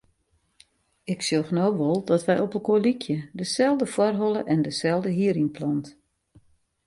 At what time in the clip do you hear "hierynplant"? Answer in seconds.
5.19-5.87